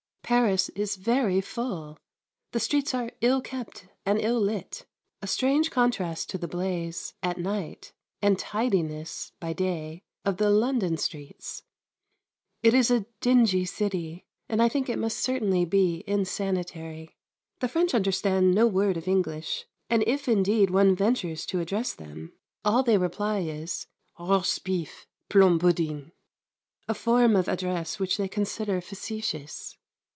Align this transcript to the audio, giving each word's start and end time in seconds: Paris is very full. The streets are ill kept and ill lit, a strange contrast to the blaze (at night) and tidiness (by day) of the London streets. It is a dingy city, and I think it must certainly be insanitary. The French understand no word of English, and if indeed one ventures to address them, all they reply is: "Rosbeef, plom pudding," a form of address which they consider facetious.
Paris 0.23 0.69
is 0.69 0.95
very 0.95 1.41
full. 1.41 1.99
The 2.53 2.59
streets 2.61 2.93
are 2.93 3.11
ill 3.19 3.41
kept 3.41 3.89
and 4.05 4.17
ill 4.17 4.39
lit, 4.39 4.85
a 5.21 5.27
strange 5.27 5.69
contrast 5.69 6.29
to 6.29 6.37
the 6.37 6.47
blaze 6.47 7.13
(at 7.21 7.37
night) 7.37 7.91
and 8.21 8.39
tidiness 8.39 9.33
(by 9.41 9.51
day) 9.51 10.03
of 10.23 10.37
the 10.37 10.49
London 10.49 10.95
streets. 10.95 11.63
It 12.63 12.73
is 12.73 12.89
a 12.89 13.07
dingy 13.19 13.65
city, 13.65 14.25
and 14.47 14.61
I 14.61 14.69
think 14.69 14.87
it 14.87 14.97
must 14.97 15.17
certainly 15.19 15.65
be 15.65 16.05
insanitary. 16.07 17.17
The 17.59 17.67
French 17.67 17.93
understand 17.93 18.55
no 18.55 18.67
word 18.67 18.95
of 18.95 19.09
English, 19.09 19.65
and 19.89 20.01
if 20.07 20.29
indeed 20.29 20.69
one 20.69 20.95
ventures 20.95 21.45
to 21.47 21.59
address 21.59 21.93
them, 21.93 22.31
all 22.63 22.83
they 22.83 22.97
reply 22.97 23.39
is: 23.39 23.85
"Rosbeef, 24.17 25.07
plom 25.29 25.59
pudding," 25.59 26.13
a 26.87 26.93
form 26.93 27.35
of 27.35 27.49
address 27.49 27.99
which 27.99 28.15
they 28.15 28.29
consider 28.29 28.79
facetious. 28.79 29.75